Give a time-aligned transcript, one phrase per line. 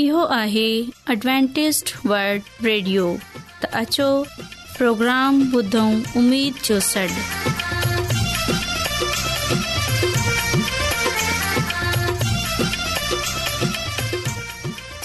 [0.00, 0.68] इहो आहे
[1.12, 3.04] Adventist world radio
[3.62, 4.06] त अचो
[4.76, 7.08] प्रोग्राम ॿुधऊं उमेद जो सॾु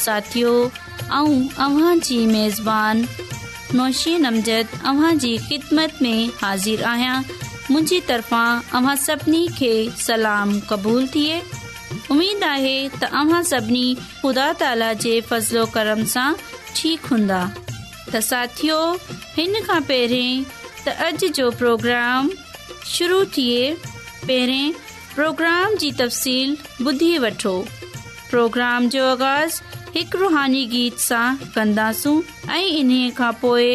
[0.06, 3.06] साथियो ऐं अव्हांजी मेज़बानी
[3.82, 8.48] नौशी नमज़द अव्हां जी ख़िदमत में हाज़िर आहियां मुंहिंजी तरफ़ां
[8.80, 9.74] अव्हां सभिनी खे
[10.08, 11.42] सलाम क़बूलु थिए
[12.14, 13.10] उम्मीद आहे त
[13.50, 16.28] सभिनी ख़ुदा ताला जे फज़लो कर्म सां
[16.76, 18.62] ठीकु हूंदा त साथ
[19.40, 20.38] हिन खां पहिरीं
[20.86, 22.30] त अॼु जो प्रोग्राम
[22.96, 23.64] शुरू थिए
[24.28, 24.74] पहिरें
[25.18, 26.58] प्रोग्राम जी तफ़सील
[26.92, 27.54] ॿुधी वठो
[28.30, 29.60] प्रोग्राम जो आगाज़
[29.98, 31.26] हिकु रुहानी गीत सां
[31.58, 32.16] कंदासूं
[32.56, 33.70] ऐं इन्हीअ खां पोइ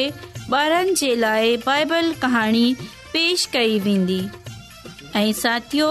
[0.57, 2.67] ॿारनि जे लाइ बाइबल कहाणी
[3.13, 4.21] पेश कई वेंदी
[5.21, 5.91] ऐं साथियो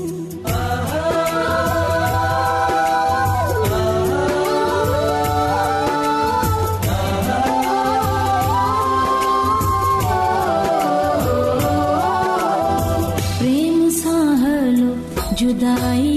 [15.79, 16.10] Hãy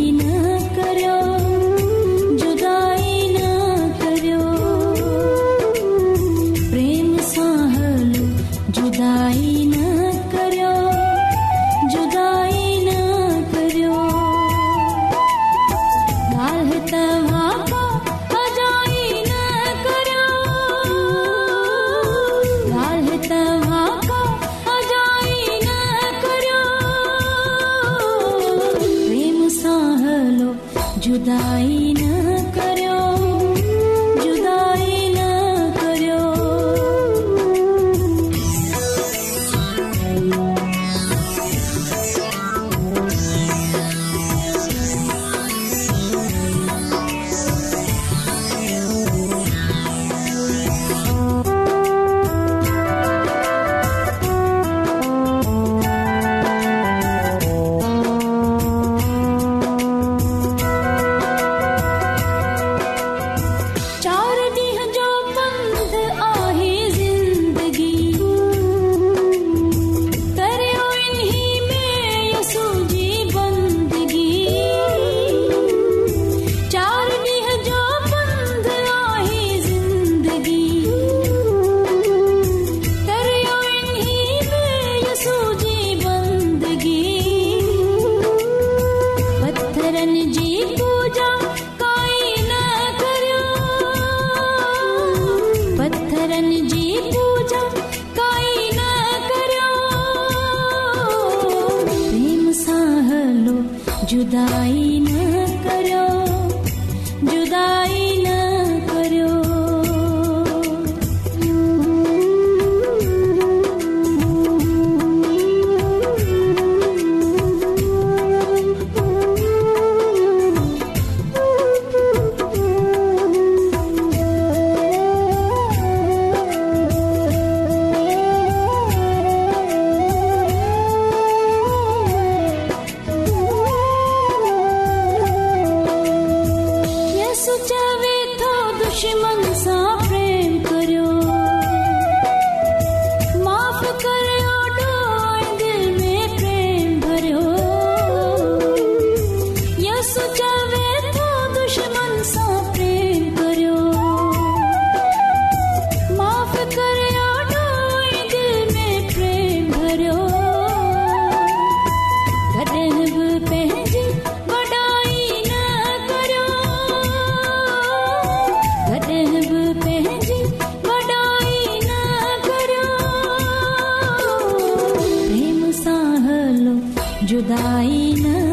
[177.35, 178.44] जुदाई न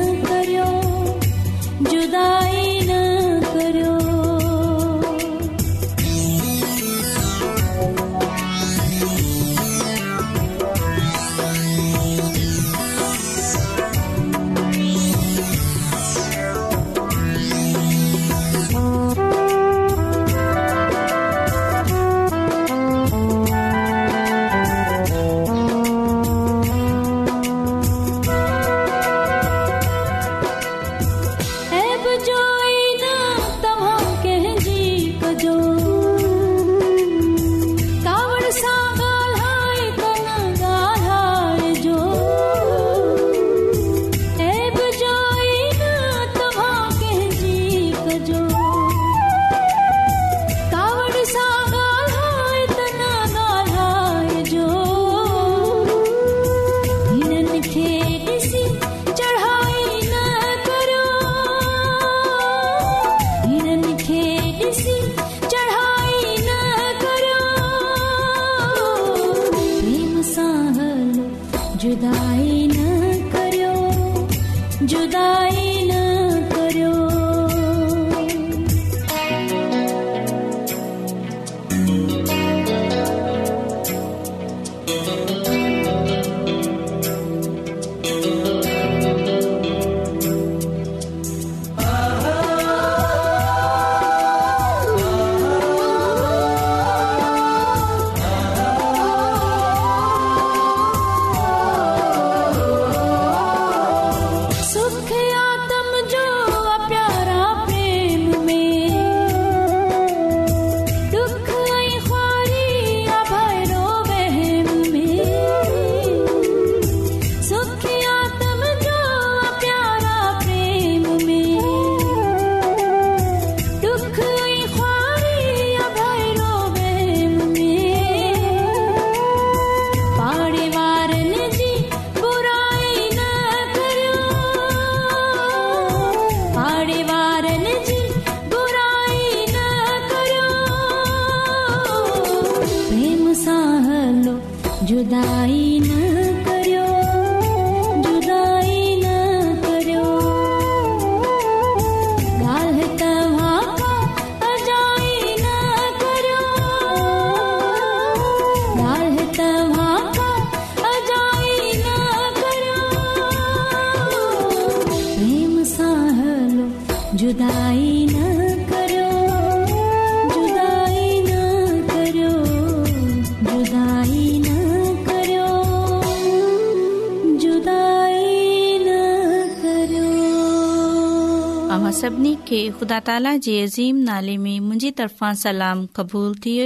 [182.52, 186.64] ख़ुदा ताला जे अीम नाले में मुंहिंजी तरफ़ां सलाम क़बूल थिए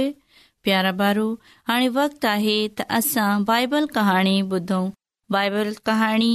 [0.64, 1.26] प्यारा बारो
[1.70, 4.88] हाणे वक़्तु आहे त असां बाइबल कहाणी ॿुधऊं
[5.36, 6.30] बाइबल कहाणी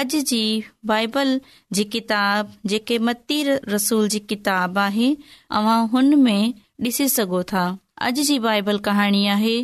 [0.00, 0.42] अॼु जी
[0.90, 1.32] बाइबल
[1.78, 3.38] जी किताब जेके मती
[3.76, 6.52] रसूल जी किताब आहे तव्हां हुनमें
[6.88, 7.64] ॾिसी सघो था
[8.08, 9.56] अॼु जी बाइबल कहाणी आहे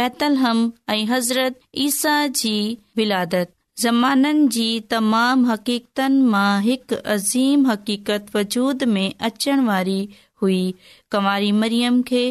[0.00, 2.54] बैतल ऐं हज़रत ईसा जी
[3.00, 10.00] विलादत ज़माननि जी तमाम हक़ीक़तनि मां हिकु अज़ीम हक़ीक़त वजूद में अचण वारी
[10.42, 10.64] हुई
[11.12, 12.24] कवारी मरियम खे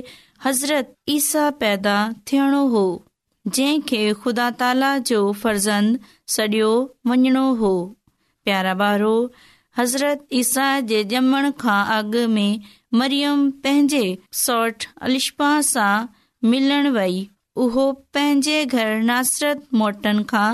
[0.45, 1.95] हज़रत ईसा पैदा
[2.31, 2.83] थियणो हो
[3.47, 5.99] जंहिंखे ख़ुदा ताला जो फर्ज़ंद
[6.35, 6.71] सडि॒यो
[7.11, 7.73] वञणो हो
[8.45, 9.13] प्यारा ॿारो
[9.77, 12.61] हज़रत ईसा जे ॼमण खां अॻु में
[13.01, 14.03] मरियम पंहिंजे
[14.43, 15.91] सौठ अलिशाह सां
[16.53, 17.17] मिलण वेई
[17.65, 20.47] उहो पंहिंजे घर नासरत मोटनि खां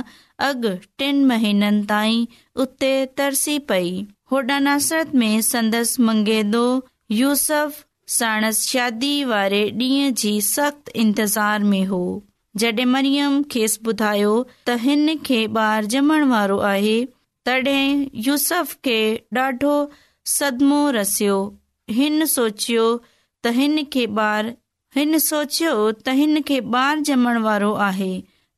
[0.46, 2.25] अॻु महीननि ताईं
[2.62, 3.91] उते तरसी पई
[4.32, 6.65] होॾा नासरत में संदसि मंगेदो
[7.12, 7.84] यूसफ
[8.17, 12.01] साणस शादी वारे ॾींहं जी सख़्त इंतज़ार में हो
[12.63, 14.34] जॾहिं मरियम खेसि ॿुधायो
[14.67, 16.98] त हिन खे ॿार ॼमण वारो आहे
[17.46, 18.98] तॾहिं यूसफ खे
[19.38, 19.74] ॾाढो
[20.38, 21.38] सदमो रसियो
[22.00, 22.88] हिन सोचियो
[23.46, 24.53] त हिन खे ॿार
[24.96, 28.15] हिन सोचियो त हिन खे ॿार ॼमण वारो आहे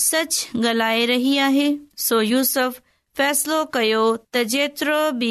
[0.00, 1.68] सच गलाए रही आहे
[2.06, 2.52] सो यूस
[3.20, 5.30] फैसलो कयो त जेतिरो बि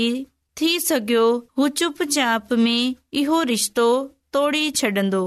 [0.61, 1.21] थी सघियो
[1.59, 2.47] हू चुप चाप
[3.51, 3.85] रिश्तो
[4.37, 5.21] तोड़ी छॾंदो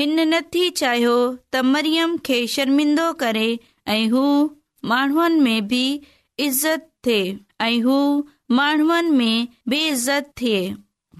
[0.00, 3.44] हिन नथी चाहियो त मरियम खे शर्मिंदो करे
[3.96, 4.24] ऐं हू
[4.92, 5.82] माण्हूनि में बि
[6.46, 7.18] इज़त थे
[7.66, 7.98] ऐं हू
[8.58, 10.44] माण्हुनि में बि इज़त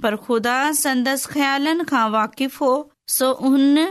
[0.02, 2.72] पर खुदा संदसि ख़्यालनि खां वाक़िफ़ हो
[3.18, 3.86] सोन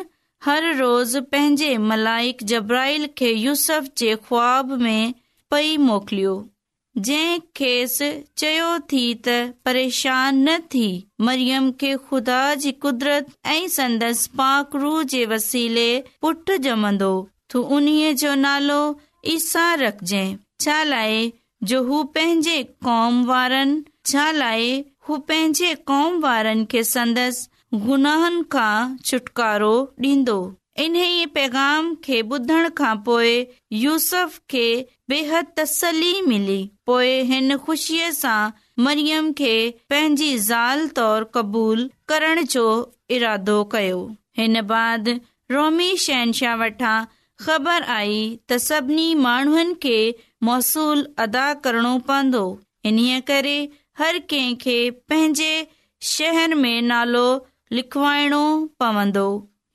[0.45, 2.07] हर रोज़ पंहिंजे मल
[2.49, 3.69] जबराइल खे यूस
[4.81, 5.13] में
[5.51, 6.33] पई मोकिलियो
[10.33, 10.85] न थी
[11.29, 11.95] मरियम खे
[13.79, 15.87] संदसि पाकरू जे वसीले
[16.21, 17.11] पुठ जमंदो
[17.51, 18.79] तूं उन्हीअ जो नालो
[19.35, 20.13] ईसा रखज
[20.65, 21.31] छा लाइ
[21.73, 24.71] जो हू पंहिंजे कॉम वारनि छा लाए
[25.09, 27.47] हू पंहिंजे कॉम वारनि खे संदसि
[27.83, 28.75] गुनाहनि खां
[29.09, 29.71] छुटकारो
[30.09, 30.35] ॾींदो
[30.83, 30.95] इन
[31.37, 33.31] पैगाम खे ॿुधण खां पोइ
[33.83, 34.63] यूसफ खे
[35.13, 36.57] बेहद तसली मिली
[36.89, 37.57] पोइ हिन
[41.35, 42.65] क़बूल करण जो
[43.17, 43.99] इरादो कयो
[44.41, 45.09] हिन बाद
[45.55, 46.95] रोमी शहनशाह वटां
[47.45, 49.97] ख़बर आई त सभिनी माण्हुनि खे
[50.51, 52.45] मौसूल अदा करणो पवंदो
[52.91, 53.57] इन्हीअ करे
[54.03, 54.77] हर कंहिंखे
[55.11, 55.51] पंहिंजे
[56.11, 57.25] शहर में नालो
[57.75, 58.43] लिखवाइणो
[58.79, 59.23] पवंदो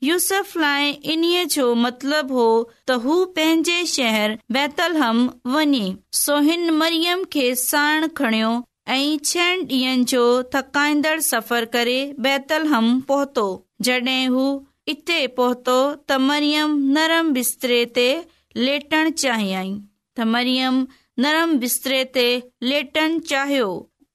[0.03, 2.45] यूसफ लाइ इन्हीअ जो मतिलब हो
[2.89, 5.19] त हू पंहिंजे शहर बैतलहम
[5.57, 8.53] वञे बैतल मरियम खे साण खणियो
[8.95, 10.23] ऐं छहनि ॾींहनि जो
[10.57, 13.45] थकाईंदड़ सफ़र करे बैतलहम पहुतो
[13.89, 14.47] जॾहिं हू
[14.95, 15.77] इते पहुतो
[16.11, 18.09] त मरियम नरम बिस्तरे ते
[18.69, 20.81] लेटण चाहियई त मरियम
[21.27, 22.27] नरम बिस्तरे ते
[22.73, 23.71] लेटण चाहियो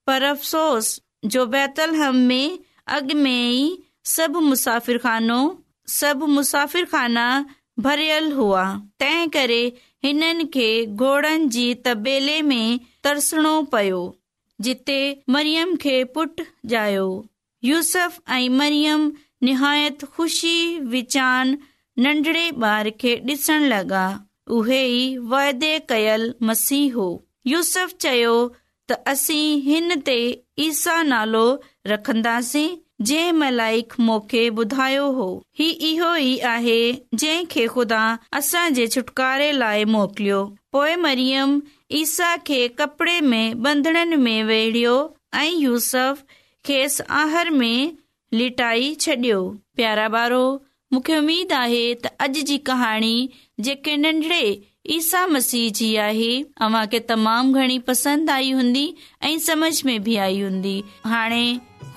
[0.09, 0.95] पर अफ़सोस
[1.35, 2.63] जो बैतलहम में
[2.93, 3.77] अग में
[8.35, 8.63] हुआ
[8.99, 9.61] तंहिं करे
[10.03, 10.49] हिन
[14.61, 14.99] जिते
[15.29, 16.41] मरियम खे पुट
[16.73, 17.07] जायो
[17.63, 19.11] यूस ऐं मरियम
[19.43, 20.57] निहायत ख़ुशी
[20.95, 21.57] विचान
[22.05, 24.05] नंढड़े बार खे डि॒सण लॻा
[24.59, 27.07] उहे ई वाइदे कयल मसीह हो
[27.47, 28.31] यूसफ चयो
[29.11, 30.17] असी हिन ते
[30.61, 31.51] ईसा नालो
[31.87, 32.67] रखंदासीं
[41.93, 44.93] ईसा खे कपड़े में बंदणनि में वेड़ियो
[45.35, 46.23] ऐं यूसफ
[46.65, 47.91] खेसि आहर में
[48.33, 49.41] लिटाई छॾियो
[49.75, 50.43] प्यारा ॿारो
[50.93, 53.13] मूंखे उमेद आहे त अॼु जी कहाणी
[53.69, 54.43] जेके नंढड़े
[54.93, 56.29] ईसा मसीह जी आहे
[56.65, 58.83] अव्हां खे तमामु घणी पसंदि आई हूंदी
[59.29, 60.77] ऐं समझ में बि आई हूंदी
[61.11, 61.45] हाणे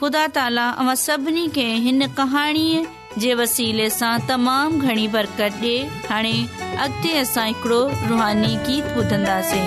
[0.00, 2.84] ख़ुदा ताला अव्हां सभिनी खे हिन कहाणीअ
[3.20, 5.76] जे वसीले सां तमामु घणी बरकत ॾे
[6.10, 6.36] हाणे
[6.84, 9.66] अॻिते असां हिकड़ो रुहानी गीत ॿुधंदासीं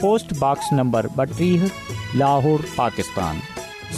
[0.00, 1.62] पोस्टॉक्स नंबर ॿटीह
[2.22, 3.38] लाहौर पाकिस्तान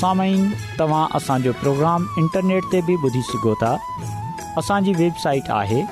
[0.01, 0.45] सामाइन
[0.81, 3.73] तव्हां असांजो प्रोग्राम इंटरनेट ते बि ॿुधी सघो था
[4.63, 5.83] असांजी वेबसाइट आहे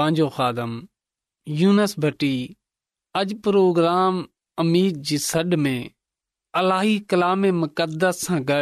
[0.00, 0.78] पंहिंजो खादम
[1.62, 2.34] यूनसबी
[3.20, 4.22] अॼु प्रोग्राम
[5.08, 5.76] जी सॾ में
[6.58, 8.60] अलाई कलाम मुक़दस सां गॾ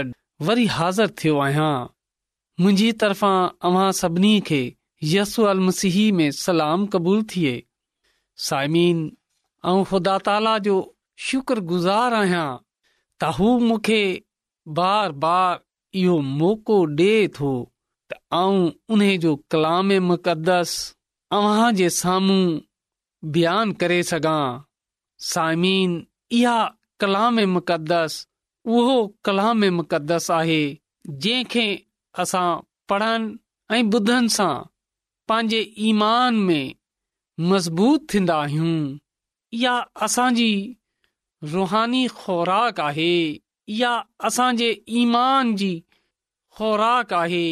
[0.49, 1.77] वरी हाज़िर थियो आहियां
[2.65, 3.33] मुंहिंजी तरफ़ा
[3.69, 4.59] अव्हां सभिनी खे
[5.13, 5.61] यस अल
[6.19, 7.53] में सलाम क़बूल थिए
[8.49, 9.01] साइमीन
[9.73, 10.75] ऐं ख़ुदा ताला जो
[11.29, 14.03] शुक्रगुज़ार आहियां त हू मूंखे
[14.81, 15.59] बार बार
[16.03, 20.77] इहो मौक़ो डे थो त आऊं उन जो कलाम मुक़दस
[21.39, 22.41] अव्हां जे साम्हूं
[23.39, 24.43] बयान करे सघां
[25.35, 25.97] साइमीन
[26.43, 26.59] इहा
[27.01, 28.27] कलाम में मुक़दस
[28.77, 30.61] उहो कलाम में मुक़दस आहे
[31.11, 31.67] जंहिंखे
[32.25, 32.49] असां
[32.89, 33.37] पढ़नि
[33.77, 34.55] ऐं ॿुधनि सां
[35.31, 36.75] पंहिंजे ईमान में
[37.51, 38.75] मज़बूत थींदा आहियूं
[39.59, 39.75] इहा
[40.07, 40.51] असांजी
[41.53, 43.13] रुहानी ख़ुराक आहे
[43.81, 43.93] या
[44.29, 44.71] असांजे
[45.03, 45.71] ईमान जी
[46.59, 47.47] ख़ुराक आहे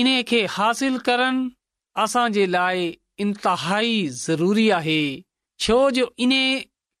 [0.00, 1.48] इन खे हासिल करणु
[2.04, 2.86] असांजे लाइ
[3.24, 5.00] इंतिहाई ज़रूरी आहे
[5.66, 6.32] छो जो इन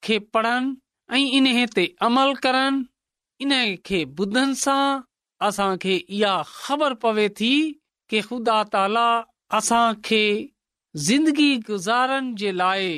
[0.04, 0.74] खे पढ़नि
[1.14, 2.84] ऐं इन ते अमल करण
[3.40, 5.00] इन्हे ॿुधनि सां
[5.46, 7.52] असां खे इहा ख़बर पवे थी
[8.10, 9.04] कि ख़ुदा ताला
[9.58, 10.22] असां खे
[11.08, 12.88] ज़िंदगी गुज़ारण जे लाइ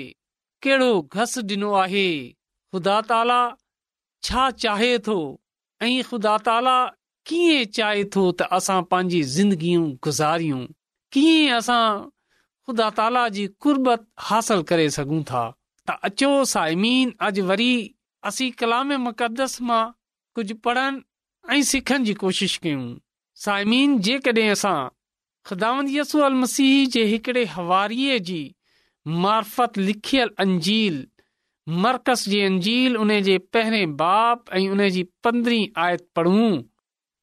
[0.63, 2.07] कहिड़ो घस ॾिनो आहे
[2.73, 3.39] ख़ुदा ताला
[4.29, 5.17] छा चाहे थो
[5.89, 6.77] ऐं ख़ुदा ताला
[7.31, 10.63] कीअं चाहे थो त असां पंहिंजी ज़िंदगियूं गुज़ारियूं
[11.17, 15.45] कीअं असां ख़ुदा ताला जी कुर्बत हासिल करे सघूं था
[15.91, 17.71] त अचो साइमीन अॼु वरी
[18.27, 19.85] असीं कलाम मक़दस मां
[20.35, 21.03] कुझु पढ़नि
[21.55, 22.87] ऐं सिखण जी कोशिश कयूं
[23.45, 24.79] साइमीन जेकॾहिं असां
[25.51, 28.41] ख़िदांदसू अल मसीह जे हिकड़े हवारीअ जी
[29.27, 30.99] मार्फत लिखियलु अंजील
[31.85, 36.51] मर्कज़ जी अंजील उन जे पहिरें बाप ऐं उन जी पंद्रहीं आयत पूं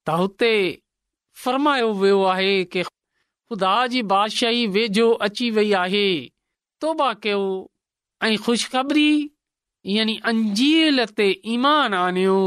[0.08, 0.53] त हुते
[1.43, 6.08] फरमायो वियो आहे कि ख़ुदा जी बादशाही वेझो अची वई आहे
[6.86, 7.41] तोबा कयो
[8.29, 9.08] ऐं ख़ुशख़बरी
[9.93, 12.38] यानी अंजील ते ईमान आणियो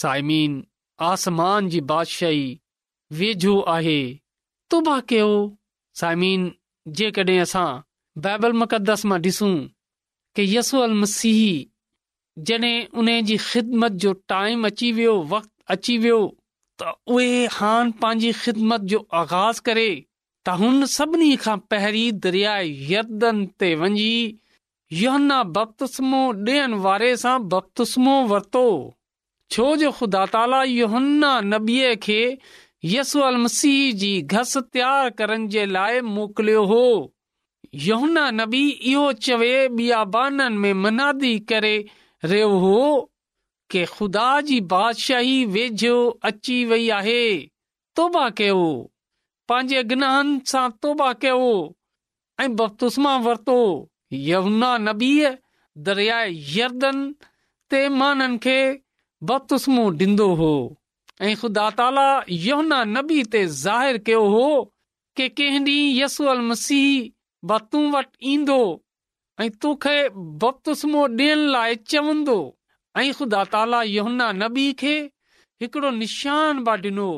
[0.00, 0.62] साइमीन
[1.10, 2.56] आसमान जी बादशाही
[3.18, 4.02] वेझो आहे
[4.72, 5.32] तुबा कयो
[6.00, 6.48] साइमीन
[6.96, 7.66] जेकॾहिं असां
[8.24, 9.54] बाइबल मुक़दस मां ॾिसूं
[10.36, 11.40] की यसूल मसीह
[12.48, 16.20] जॾहिं उन जी ख़िदमत जो टाइम अची वियो वक़्तु अची वियो
[16.82, 19.88] त उहे हान पंहिंजी ख़िदमत जो आगाज़ करे
[20.46, 23.02] त हुन सभिनी खां पहिरीं दरियाए
[23.62, 24.10] ते वञी
[25.00, 28.62] योहन्ना बप्तस्मो देन वारे सां बप्तस्मो वरतो
[29.54, 32.16] छो जो खुदा ताला योहन्ना नबीए के
[32.94, 36.80] यसु अल मसीह जी घस तैयार करण जे लाए मोकलो हो
[37.86, 41.72] योहन्ना नबी यो चवे बियाबानन में मनादी करे
[42.34, 42.76] रे हो
[43.76, 45.94] के खुदा जी बादशाही वेजो
[46.32, 47.20] अच्छी वई आहे
[48.00, 48.60] तौबा केओ
[49.54, 51.52] पांजे गुनाहन सा तौबा केओ
[52.40, 53.16] ऐ बप्तस्मा
[54.12, 55.28] ुनानबीअ
[55.84, 56.66] दरियाएु
[59.30, 60.50] ॾींदो हो
[61.28, 62.04] ऐं ख़ुदा ताला
[62.46, 62.80] यमुना
[64.06, 64.72] कयो हो
[67.50, 68.58] वटि ईंदो
[69.40, 69.96] ऐं तोखे
[70.44, 72.36] बतुसो ॾियण लाइ चवंदो
[73.02, 74.94] ऐं ख़ुदा ताला यमुना नबी खे
[75.62, 77.08] हिकिड़ो निशान बि ॾिनो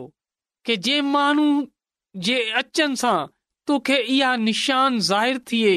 [0.69, 1.47] के जे माण्हू
[2.29, 3.19] जे अचनि सां
[3.67, 5.77] तोखे इहा निशान ज़ाहिर थिए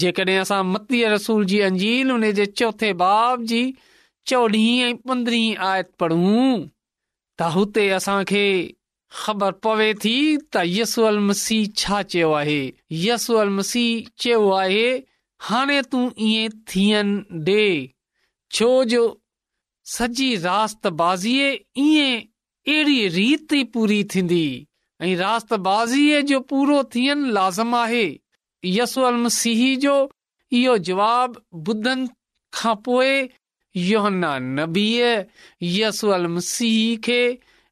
[0.00, 3.60] जेकॾहिं रसूल जी अंजील हुन जे चोथे बाब जी
[4.30, 6.10] चोॾहीं पंद्रहीं आयत प
[9.16, 14.88] ख़बर पवे ख़बी त यसल मसीह छा चयो आहे मसीह चयो आहे
[15.50, 17.12] हाणे तूं ईअं थियन
[17.46, 17.64] ॾे
[18.56, 19.04] छो जो
[19.94, 20.28] सॼी
[21.00, 21.52] बाज़ीअ
[23.16, 24.44] रीति पूरी थींदी
[25.08, 28.04] ऐं रास बाज़ीअ जो पूरो थियन लाज़म आहे
[28.64, 29.24] यसू अल
[29.86, 29.96] जो
[30.60, 32.08] इहो जवाब ॿुधनि
[32.54, 33.28] खां पोइ
[33.90, 34.88] योहना नबी
[35.72, 37.20] यसूल मसीह खे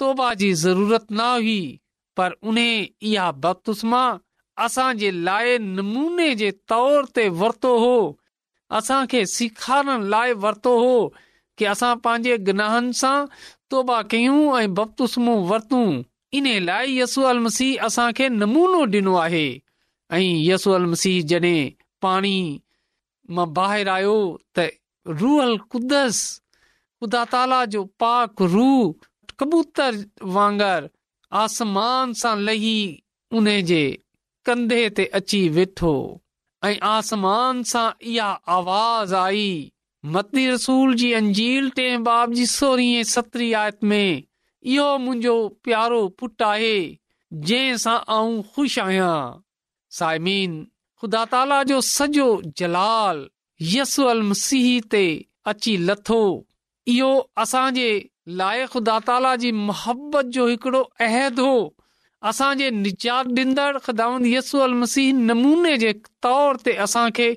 [0.00, 1.60] तौबा जी ज़रूरत न हुई
[2.16, 4.02] पर उन इहा बपतुस्मा
[4.64, 7.94] असांजे लाइ नमूने जे तौर ते वरतो हो
[8.78, 10.94] असांखे सेखारण लाइ वरितो हो
[11.58, 13.26] कि असां पंहिंजे गनहनि सां
[13.74, 15.80] तौबा कयूं ऐं बपतुस्म वरतू
[16.40, 19.44] इन लाइ यसो अल मसीह असांखे नमूनो ॾिनो आहे
[20.16, 21.60] ऐं यसो अल मसीह जॾहिं
[22.06, 22.36] पाणी
[23.36, 24.18] मां बाहिर आयो
[25.72, 26.18] कुदस
[27.00, 29.07] ख़ुदा ताला जो पाक रूह
[29.40, 29.96] कबूतर
[30.34, 30.86] वांगर
[31.42, 32.78] आसमान सां लही
[33.38, 33.46] उन
[34.48, 35.10] ते
[36.82, 37.64] आसमान
[43.56, 44.22] आयत में
[44.62, 46.76] इहो मुंहिंजो प्यारो पुट आहे
[47.48, 49.14] जंहिं सां आऊं ख़ुशि आहियां
[49.98, 50.52] साइमीन
[51.00, 52.28] ख़ुदा ताला जो सॼो
[52.62, 53.26] जलाल
[53.74, 54.30] यस अल
[54.96, 55.06] ते
[55.54, 56.22] अची लथो
[56.98, 57.10] इहो
[57.42, 57.90] असांजे
[58.36, 61.52] लाइ ख़ुदा ताला जी मोहबत जो हिकिड़ो अहद हो
[62.30, 67.28] असांजे निचा ॾींदड़ यसूल मसीह नमूने जे तौर ते असांखे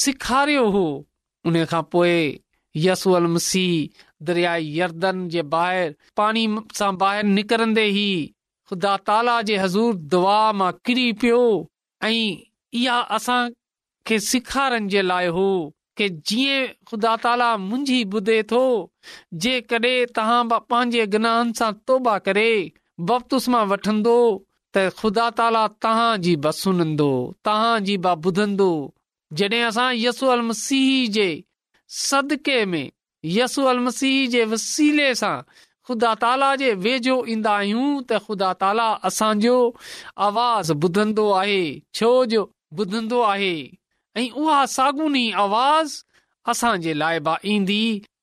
[0.00, 0.84] सेखारियो हो
[1.46, 2.18] उन खां पोइ
[2.86, 6.46] यसू अल मसीह दरियादन जे ॿाहिरि पाणी
[6.80, 8.08] सां ॿाहिरि निकरंदे ही
[8.70, 11.40] ख़ुदा ताला जे हज़ूर दुआ मां किरी पियो
[12.08, 12.12] ऐं
[12.82, 13.42] इहा असां
[14.06, 14.18] खे
[14.96, 15.48] जे लाइ हो
[16.00, 18.60] जीअं ख़ुदा ताला मुंहिंजी ॿुधे थो
[19.44, 22.46] जेकॾहिं तहां पंहिंजे
[23.10, 24.14] बप्तुस मां वठंदो
[24.74, 28.72] त ख़ुदा ताला तहां जी बुधंदो
[29.40, 31.28] जॾहिं असां यसू मसीह जे
[32.08, 32.86] सदके में
[33.72, 35.34] अल मसीह जे वसीले सां
[35.86, 39.56] ख़ुदा ताला जे वेझो ईंदा आहियूं त ख़ुदा ताला असांजो
[40.28, 41.62] आवाज़ ॿुधंदो आहे
[42.00, 42.42] छोजो
[42.84, 43.52] ॿुधंदो आहे
[44.16, 45.92] ऐं उहा साॻुनी आवाज़
[46.50, 47.18] असांजे लाइ
[47.52, 47.80] ईंदी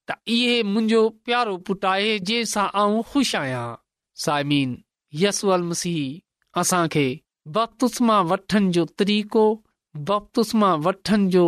[0.09, 3.65] त इहे मुंहिंजो प्यारो पुटु आहे जंहिं सां आऊं ख़ुशि आहियां
[4.25, 4.69] साइमीन
[5.23, 6.83] यसवल मसीह असां
[7.57, 9.43] बपतुस्मा बफतुस जो तरीक़ो
[10.09, 11.43] बपतुस्मा मां वठण जो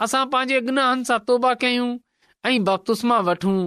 [0.07, 1.91] असां पंहिंजे गुनाहनि सां तोबा कयूं
[2.51, 3.57] ऐं बतूस्मा वठूं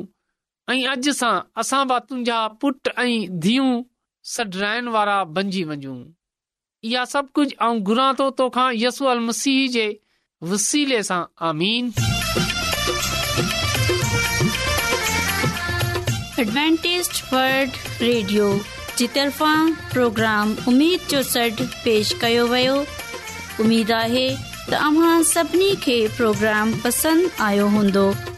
[0.70, 3.68] ऐं अॼु सां असां बि तुंहिंजा पुट ऐं धीअ
[4.33, 5.94] सॾाइण वारा बणिजी वञूं
[6.88, 9.87] इहा सभु कुझु ऐं घुरां थो तोखां यसू अल मसीह जे
[10.50, 11.90] वसीले सां आमीन
[16.38, 17.70] वर्ल्ड
[18.02, 18.52] रेडियो
[18.98, 19.52] जी तरफ़ा
[19.94, 22.76] प्रोग्राम उमेद जो सॾु पेश कयो वियो
[23.64, 24.28] उमेदु आहे
[24.70, 25.44] त
[26.16, 28.38] प्रोग्राम पसंदि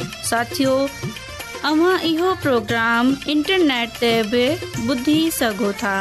[0.00, 0.76] साथियों
[1.70, 4.44] अव्हां इहो प्रोग्राम इंटरनेट ते बि
[4.92, 5.96] ॿुधी सगो था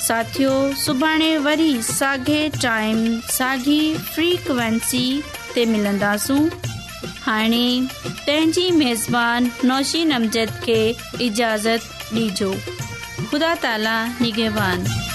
[0.06, 3.04] साथियों डबलूं सुभाणे वरी साॻे टाइम
[3.36, 3.78] साॻी
[4.14, 5.06] फ्रीक्वेंसी
[5.54, 6.38] ते मिलंदासू
[7.26, 7.66] हाणे
[8.26, 10.80] तेंजी मेज़बान नौशी नमज़द के
[11.26, 12.52] इजाज़त ॾिजो
[13.30, 13.66] कुदा त
[14.22, 15.05] निघेवान